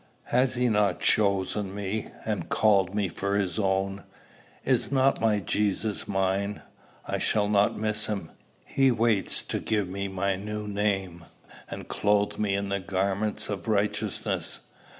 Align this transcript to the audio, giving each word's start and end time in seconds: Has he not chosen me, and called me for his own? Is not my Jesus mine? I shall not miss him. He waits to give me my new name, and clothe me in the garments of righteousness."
Has 0.33 0.55
he 0.55 0.67
not 0.67 0.99
chosen 0.99 1.75
me, 1.75 2.07
and 2.25 2.49
called 2.49 2.95
me 2.95 3.07
for 3.07 3.35
his 3.35 3.59
own? 3.59 4.03
Is 4.65 4.91
not 4.91 5.21
my 5.21 5.39
Jesus 5.39 6.07
mine? 6.07 6.63
I 7.05 7.19
shall 7.19 7.47
not 7.47 7.77
miss 7.77 8.07
him. 8.07 8.31
He 8.65 8.89
waits 8.89 9.43
to 9.43 9.59
give 9.59 9.87
me 9.87 10.07
my 10.07 10.37
new 10.37 10.67
name, 10.67 11.25
and 11.69 11.87
clothe 11.87 12.39
me 12.39 12.55
in 12.55 12.69
the 12.69 12.79
garments 12.79 13.47
of 13.47 13.67
righteousness." 13.67 14.61